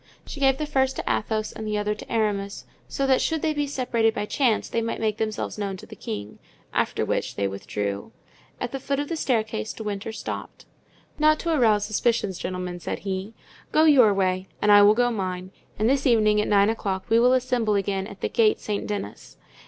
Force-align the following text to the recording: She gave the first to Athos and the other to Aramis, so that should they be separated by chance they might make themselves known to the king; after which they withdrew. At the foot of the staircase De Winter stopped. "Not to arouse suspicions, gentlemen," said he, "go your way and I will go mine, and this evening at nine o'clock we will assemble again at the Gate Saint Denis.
She 0.25 0.39
gave 0.39 0.57
the 0.57 0.65
first 0.65 0.95
to 0.95 1.03
Athos 1.07 1.51
and 1.51 1.67
the 1.67 1.77
other 1.77 1.93
to 1.93 2.11
Aramis, 2.11 2.65
so 2.87 3.05
that 3.05 3.21
should 3.21 3.43
they 3.43 3.53
be 3.53 3.67
separated 3.67 4.15
by 4.15 4.25
chance 4.25 4.67
they 4.67 4.81
might 4.81 4.99
make 4.99 5.17
themselves 5.17 5.59
known 5.59 5.77
to 5.77 5.85
the 5.85 5.95
king; 5.95 6.39
after 6.73 7.05
which 7.05 7.35
they 7.35 7.47
withdrew. 7.47 8.11
At 8.59 8.71
the 8.71 8.79
foot 8.79 8.99
of 8.99 9.09
the 9.09 9.15
staircase 9.15 9.73
De 9.73 9.83
Winter 9.83 10.11
stopped. 10.11 10.65
"Not 11.19 11.37
to 11.41 11.53
arouse 11.53 11.85
suspicions, 11.85 12.39
gentlemen," 12.39 12.79
said 12.79 13.01
he, 13.05 13.35
"go 13.71 13.83
your 13.83 14.11
way 14.11 14.47
and 14.59 14.71
I 14.71 14.81
will 14.81 14.95
go 14.95 15.11
mine, 15.11 15.51
and 15.77 15.87
this 15.87 16.07
evening 16.07 16.41
at 16.41 16.47
nine 16.47 16.71
o'clock 16.71 17.05
we 17.07 17.19
will 17.19 17.33
assemble 17.33 17.75
again 17.75 18.07
at 18.07 18.21
the 18.21 18.27
Gate 18.29 18.59
Saint 18.59 18.87
Denis. 18.87 19.37